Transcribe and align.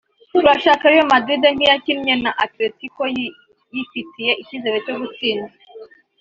turashaka 0.31 0.83
Real 0.91 1.07
Madrid 1.13 1.43
nk’iyakinnye 1.55 2.13
na 2.23 2.31
Atletico 2.45 3.01
yifitiye 3.73 4.31
icyizere 4.41 4.77
cyo 4.85 4.95
gutsinda 5.01 5.51